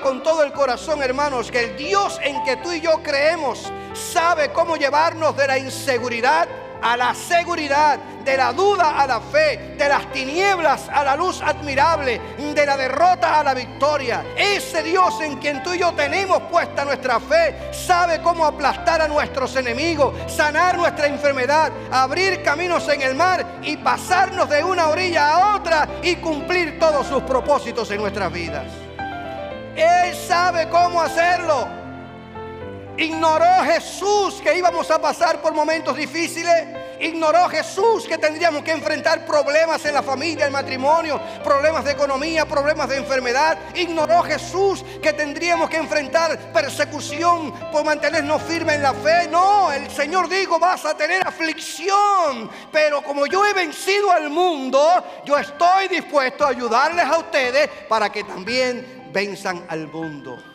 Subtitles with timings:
[0.00, 4.52] con todo el corazón, hermanos, que el Dios en que tú y yo creemos sabe
[4.52, 6.48] cómo llevarnos de la inseguridad
[6.82, 11.40] a la seguridad, de la duda a la fe, de las tinieblas a la luz
[11.40, 14.22] admirable, de la derrota a la victoria.
[14.36, 19.08] Ese Dios en quien tú y yo tenemos puesta nuestra fe sabe cómo aplastar a
[19.08, 25.30] nuestros enemigos, sanar nuestra enfermedad, abrir caminos en el mar y pasarnos de una orilla
[25.30, 28.66] a otra y cumplir todos sus propósitos en nuestras vidas.
[29.76, 31.83] Él sabe cómo hacerlo.
[32.96, 36.68] Ignoró Jesús que íbamos a pasar por momentos difíciles.
[37.00, 42.46] Ignoró Jesús que tendríamos que enfrentar problemas en la familia, el matrimonio, problemas de economía,
[42.46, 43.58] problemas de enfermedad.
[43.74, 49.26] Ignoró Jesús que tendríamos que enfrentar persecución por mantenernos firmes en la fe.
[49.28, 52.48] No, el Señor dijo, vas a tener aflicción.
[52.70, 58.10] Pero como yo he vencido al mundo, yo estoy dispuesto a ayudarles a ustedes para
[58.10, 60.53] que también venzan al mundo.